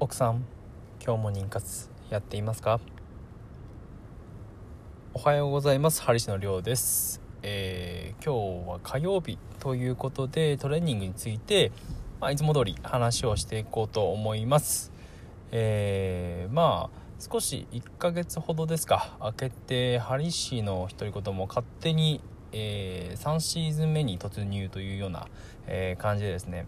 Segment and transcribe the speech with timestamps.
[0.00, 0.44] 奥さん
[1.04, 2.78] 今日も妊活やっていますか？
[5.12, 6.02] おはようございます。
[6.02, 11.72] ハリシのりょうです、えー今日は火曜日ということでトレーニングについて、
[12.20, 14.92] まあ、いつも通り話をしていこうと思います。
[15.50, 19.16] えーまあ少し1ヶ月ほどですか。
[19.18, 22.20] 空けてハリシの独り言も勝手に、
[22.52, 25.26] えー3シーズン目に突入というような、
[25.66, 26.66] えー感じでですね。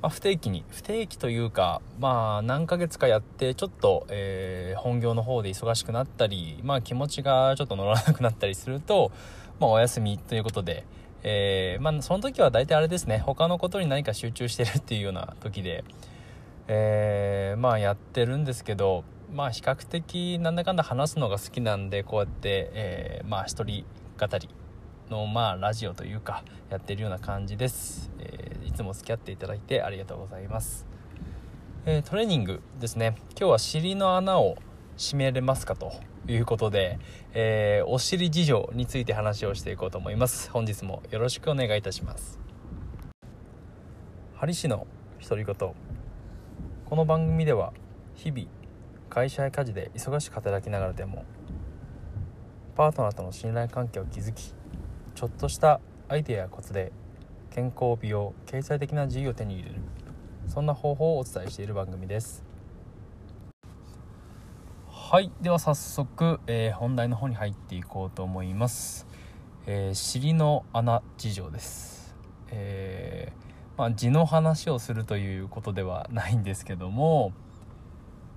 [0.00, 0.64] まあ、不定期に。
[0.70, 9.10] 不定期というか、まあ、何ヶ月かやってちょっと、えー本業の方で忙しくなったり、まあ、気持ちがちょっと乗らなくなったりすると、
[9.58, 10.84] まあ、お休みということで、
[11.24, 13.18] えーまあ、その時は大体あれですね。
[13.18, 15.84] 他のことに何か集中してるっていうような時で、
[16.68, 19.02] えーまあやってるんですけど
[19.34, 23.84] まあ比較的なんだかんだ話すのが好きなんでこうやって、えーまあ一人
[24.18, 24.48] 語り
[25.10, 28.47] のまあラジオというかやってるような感じです、えー
[28.78, 30.86] つも付き合っていただいてありがとうございます、
[31.84, 33.16] えートレーニングですね。
[33.30, 34.56] 今日は尻の穴を
[34.96, 35.92] 閉めれますかと
[36.28, 36.98] いうことで、
[37.32, 40.50] えーお尻事情について話をしていこうと思います。
[40.50, 42.38] 本日もよろしくお願いいたします。
[44.34, 44.86] ハリ氏の
[45.20, 45.54] 独り言。
[45.54, 47.72] この番組では
[48.14, 48.46] 日々
[49.10, 51.24] 会社や家事で忙しく働きながらでも
[52.76, 54.54] パートナーとの信頼関係を築き
[55.14, 56.92] ちょっとしたアイデアやコツで
[57.50, 59.76] 健康美容経済的な自由を手に入れる。
[60.46, 62.48] そんな方法をお伝えしている番組です。
[65.10, 65.32] はい。
[65.40, 69.06] では早速、えー本題の方に入っていこうと思います、
[69.66, 72.14] えー尻の穴事情です、
[72.50, 77.32] えーまあ、痔の話をするということではないんですけども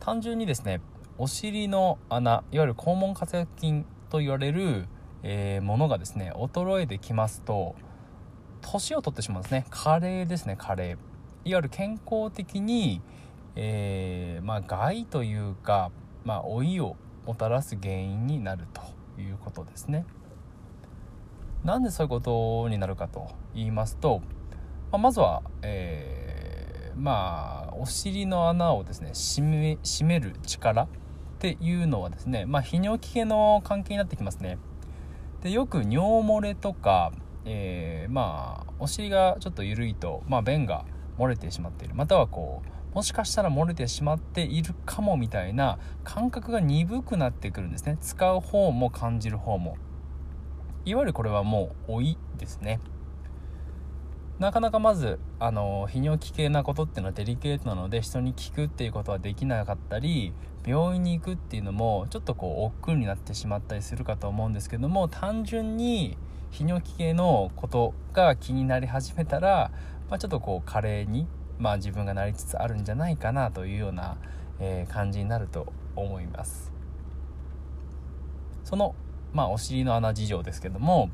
[0.00, 0.80] 単純にですね
[1.18, 4.88] お尻の穴いわゆる肛門括約筋と言われる、
[5.22, 7.76] えーものがですね衰えてきますと
[8.72, 9.66] 年を取ってしまうんですね。
[9.70, 10.98] 加齢ですね加齢いわ
[11.44, 13.00] ゆる健康的に、
[13.54, 15.90] えーまあ、害というか、
[16.24, 18.82] まあ、老いをもたらす原因になると
[19.20, 20.04] いうことですね。
[21.64, 24.20] なんでそういうことになるかと言いますと、
[24.90, 26.66] まあ、まずは、えー
[26.96, 30.88] まあお尻の穴をですね閉め閉める力っ
[31.38, 34.58] ていうのはですね、まあ、泌尿器系の関係になってきますね。
[35.42, 37.12] でよく尿漏れとか、
[37.46, 40.84] えーまあお尻がちょっと緩いと、まあ、便が
[41.18, 47.98] 漏れてしまっているまたはこうもしかしたら漏れてしまっているかもみたいな感覚が鈍くなってくるんですね。
[48.00, 49.76] 使う方も感じる方も。
[50.86, 52.80] いわゆるこれはもう老いですね。
[54.38, 60.32] なかなかまずあの泌尿器系なことっていうのはデリケートなので人に聞くっていうことはできなかったり
[60.66, 66.16] 病院に行くっていうのもちょっとこう億劫になってしまったりするかと思うんですけども単純に
[66.52, 69.70] 泌尿器系のことが気になり始めたら、
[70.08, 71.26] まあ、ちょっとこう加齢に、
[71.58, 74.16] まあ、自分がなりつつあるんじゃないかなというような、
[74.58, 76.72] えー感じになると思います。
[78.64, 78.94] その、
[79.32, 81.10] まあ、お尻の穴事情ですけども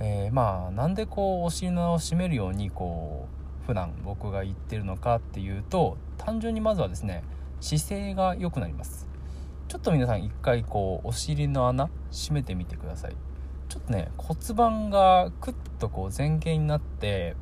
[0.00, 3.28] えーまあなんでこうお尻の穴を締めるようにこ
[3.62, 7.22] う普段僕が言ってるのかっていうと単純にまずはですね
[7.60, 9.06] 姿勢が良くなります。
[9.68, 13.16] ちょっと皆さん一回こうお尻の穴締めてみてください。
[13.68, 17.36] ちょっとね骨盤がクッとこう前傾になって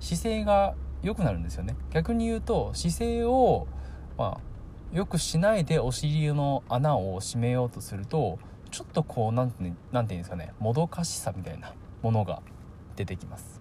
[0.00, 1.76] 姿勢が良くなるんですよね。
[1.90, 3.66] 逆に言うと姿勢を
[4.16, 8.38] まあよくしないでお尻の穴を締めようとすると
[8.70, 12.42] ちょっとこうなんてなんていうんですかねもどかしさみたいなものが
[12.96, 13.60] 出てきます。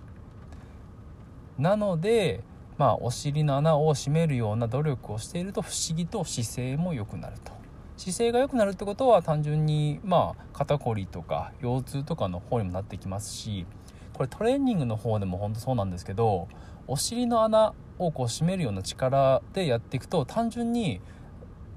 [1.57, 2.43] なので
[2.77, 7.56] まあお尻の穴を締めるような努力をしていると不思議と姿勢も良くなると。
[7.97, 13.65] 姿勢が良くなるってことは単純にまあ肩こりとか腰痛とかの方にもなってきますし
[14.13, 16.47] これトレーニングの方でも本当そうなんですけど
[16.87, 21.01] お尻の穴をこう締めるような力でやっていくと単純に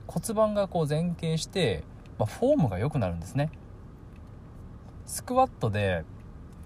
[0.07, 1.85] 骨盤がこう前傾して、
[2.19, 3.51] まあ、フォームが良くなるんですね。
[5.07, 6.05] スクワットで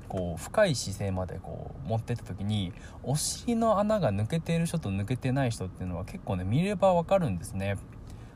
[0.08, 2.72] こう深い姿勢までこう持ってった時に
[3.02, 7.76] お尻の穴が抜けている人と抜けてない人っていうのは結構ね見れば分かるんですね。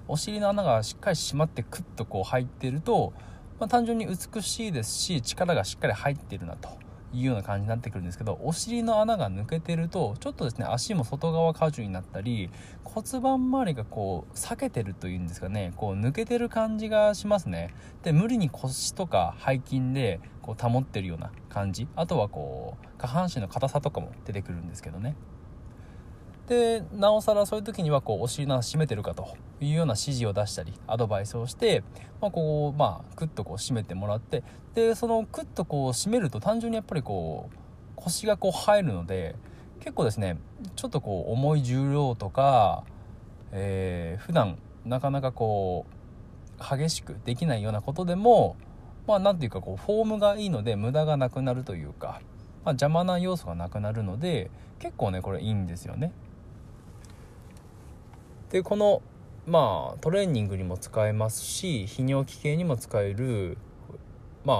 [0.09, 3.13] お尻の穴がしっかり締まってクッとこう入ってると、
[3.61, 6.71] まあ、単純に美しいですし力がしっかり入ってるなと
[7.13, 12.51] いうような感じになってくるんですけどお尻の穴が抜けてるとちょっとですね足も外側荷重になったり
[12.85, 17.75] 骨盤周りがこう裂けてるというんですかねこう抜けてる感じがしますね。
[18.03, 21.89] で無理に腰とか背筋でこう保ってるような感じ。
[21.97, 25.17] あとはこう下半身の硬さとかも出てくるんですけどね。
[26.49, 31.83] でなおさらそういう時にはこうお尻の穴締めてるかというような指示を出したりアドバイスをして、
[32.21, 34.43] まあ、こうまあクッとこう締めてもらって
[34.75, 37.57] でそのクッとこう締めると単純にやっぱりこう
[37.97, 39.37] 腰がこう入るので
[39.81, 40.39] 結構ですね
[40.75, 42.85] ちょっとこう重い重量とか
[43.53, 45.87] えー、普段なかなかこ
[46.59, 48.57] う激しくできないようなことでも
[49.07, 52.21] まあ何て言うかこうフォームがいいので無駄がなくなるというか、
[52.65, 56.13] まあ、邪魔な要素がなくなるので結構ねこれいいんですよね。
[58.51, 59.03] でこの
[59.47, 63.59] まあトレーニングにも使えますし泌尿器系にも使える
[64.45, 64.59] まあ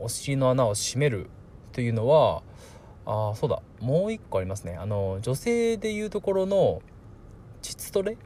[0.00, 1.28] お尻の穴を閉める
[1.72, 2.42] というのは
[3.06, 4.76] あそうだもう一個ありますね。
[4.76, 6.82] あの女性でいうところの
[7.62, 8.16] 膣トレ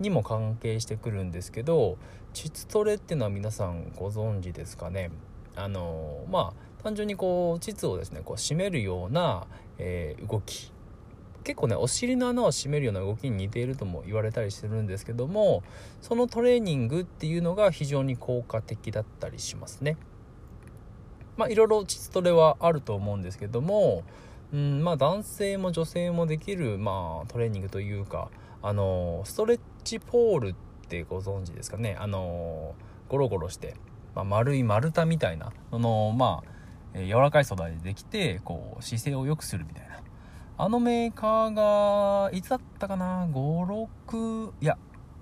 [0.00, 1.98] にも関係してくるんですけど
[2.32, 5.10] 膣トレっていうのは皆さんご存知ですかね。
[5.56, 9.46] あのまあ単純にこう膣をですねこう締めるような、
[9.78, 10.72] えー、動き
[11.48, 15.62] 結構ねお尻の穴を締めるような動きに似ているとも言われたりしてるんですけども
[16.02, 19.96] そのトレーニングっていうのが非常に効果的だったりしますね。
[21.38, 24.02] まあいろいろ膣トレはあると思うんですけども、
[24.52, 28.28] うんまあ、男性も女性もできる、まあ、トレーニングというか
[28.60, 30.54] あのストレッチポールっ
[30.86, 32.74] てご存知ですかねあの
[33.08, 33.74] ゴロゴロして、
[34.14, 36.42] まあ、丸い丸太みたいなあのま
[36.94, 40.02] あ柔らかい素材でできてこう姿勢を良くするみたいな
[40.60, 44.76] あのメーカーがいつだったかな？56いや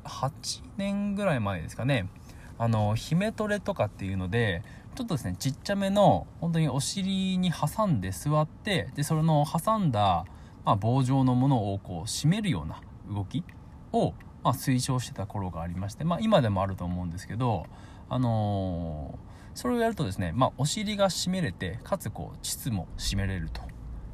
[0.05, 2.09] 8年ぐらい前ですかね
[2.56, 4.62] あの姫トレとかっていうので
[4.94, 10.25] ちょっとですねちっちゃめの本当にお尻に挟んで座ってでそれの挟んだ、
[10.65, 12.81] まあ、棒状のものをこう締めるような
[13.15, 13.44] 動き
[13.93, 17.67] を、まあ、推奨してた頃がありまして、まあ、今でもあると思うんですけど、
[18.09, 23.61] あのー、それをやるとですね、まあ、お尻が締めれてかつこう膣も締めれると。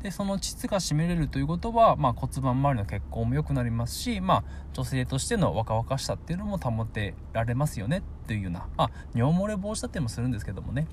[0.03, 10.89] でその膣が締めれるということは、まあ、骨盤周りの血行も良くなりますし、まあ、女性としての若々しさっていうのも保てられますよねっていうような、まあ、尿漏れ防止だったりもするんですけどもね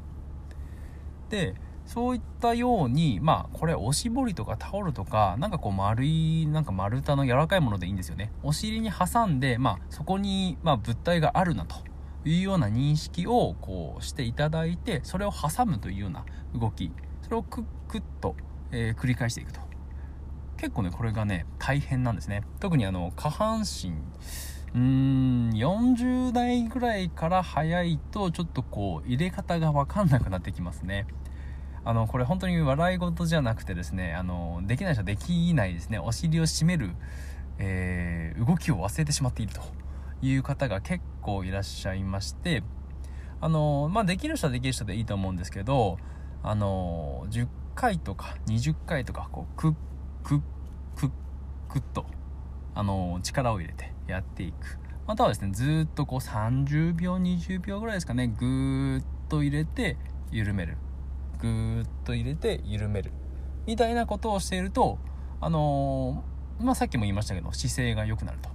[1.29, 1.55] で
[1.89, 8.31] そういったように、まあ、これ、おしぼりとかタオルとか、なんかこう丸い、なんか丸太の柔らかいものでいいんですよね。
[8.43, 11.77] お尻に挟んで、まあ、そこに、まあ、物体があるなと
[12.25, 16.91] いうような認識を、こう、していただいて、それを挟むというような動き、
[17.23, 18.35] それをクックッと、
[18.71, 19.61] えー、繰り返していくと。
[20.57, 22.43] 結構ね、これがね、大変なんですね。
[22.59, 23.89] 特にあの、下半身、
[24.73, 31.07] うーん、40代ぐらいから早いと、ちょっとこう、入れ方がわかんなくなってきますね。
[31.85, 36.91] あのこれ本当に笑い事じゃなくてですねあのできない人はできないですねお尻を締める、
[37.57, 39.61] えー、動きを忘れてしまっていると
[40.21, 42.63] いう方が結構いらっしゃいまして
[43.41, 45.97] あのまあできる人はできる人でいいと思うんですけど
[46.43, 47.47] あの10
[47.79, 49.75] 回とか20回とかこうクッ
[50.25, 50.41] クッ
[50.97, 51.11] クッ
[51.69, 52.05] クッと
[52.75, 54.77] あの力を入れてやっていく。
[55.07, 59.97] またはですねずっとこう30秒20秒ぐらいですかねぐーっと入れて
[60.29, 60.77] 緩める。
[61.39, 63.13] ぐーっと入れて緩める。
[63.65, 64.99] みたいなことをしていると
[65.39, 68.49] あのー、まあ、さっきも言いましたけど姿勢が良くなると。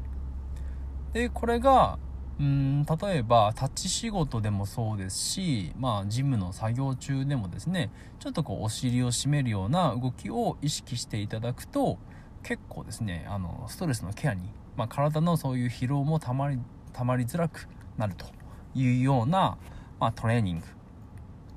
[1.14, 1.98] でこれが
[2.40, 11.98] うん例えば立ち仕事でもそうですし、まあ、ジムの作業中でもですねちょっとこうお尻を締めるような動きを意識していただくと
[12.42, 16.58] 結構ですねあのストレスのケアに、まあ、体のそういう疲労もたまり
[16.92, 18.26] たまりづらくなると
[18.74, 19.56] いうような、
[20.00, 20.66] まあ、トレーニング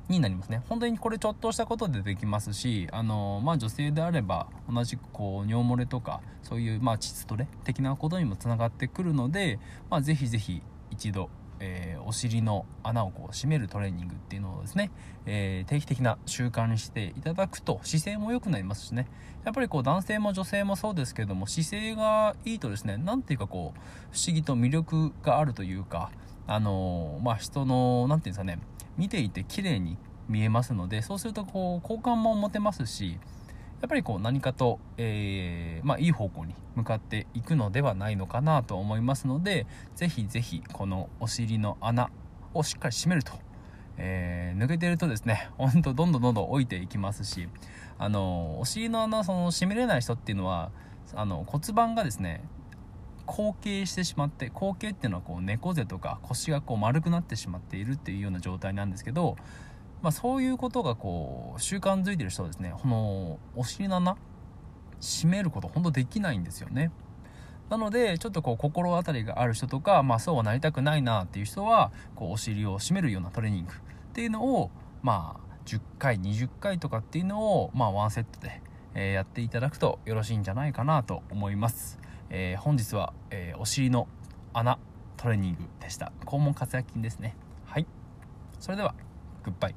[0.09, 0.63] になりますね。
[0.69, 9.59] 本当にこれちょっとしたことでできますしあの、まあ、女性であれば同じくこう尿漏れとかそういう、まあ、膣トレ的なことにもつながってくるので、
[9.89, 11.29] まあ、ぜひぜひ一度、
[11.59, 14.91] えー、お尻の穴をこう締めるトレーニングっていうのをですね、
[15.25, 19.07] えー、定期的な習慣にしていただくと姿勢も良くなりますしね。
[19.43, 23.79] やっぱりこう男性も女性もそうですけども姿勢がいいとですね何ていうかこう
[24.11, 26.11] 不思議と魅力があるというか
[26.47, 28.59] あのー、まあ人の何て言うんですかね
[28.97, 33.17] 見ていて綺麗に見えますのでそうするとこう好感も持てますし
[33.81, 42.09] やっぱりこう何かと、えー、まあ、いい方向に向かっていくのではないのかなと思いますのでぜひぜひこのお尻の穴
[42.53, 43.33] をしっかり締めると、
[43.97, 47.47] えー、抜けてるとですね ほんとどんどんどんどん置いていきますし
[47.99, 50.71] あのお尻の穴その締めれない人っていうのは
[51.13, 52.41] あの骨盤がですね
[53.27, 59.35] 後傾してしまって後傾っていうのはこう猫背とか腰がこう丸くなってしまっているっていうような状態なんですけど、
[60.01, 64.17] まあ、そういうことがこう習慣づいてる人はですねこのお尻の穴
[64.99, 66.91] 締めること本当できないんですよね。
[67.69, 73.75] なのでちょっとこう心当たりがある人とか、まあ、そうはなりたくないなっていう人はこうお尻を締めるようなトレーニングっ
[74.13, 78.61] ていうのをまあ10回20回とかっていうのをまあワンセットで、
[78.95, 81.99] え、やっていただくとよろしいんじゃないかなと思います。
[82.29, 84.07] えー、本日は、えー、お尻の
[84.53, 84.79] 穴
[85.15, 86.11] トレーニングでした。
[86.25, 87.35] 肛門括約筋ですね。
[87.65, 87.87] はい。
[88.59, 88.93] それでは
[89.43, 89.75] グッバイ。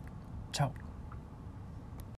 [0.53, 0.90] チャオ。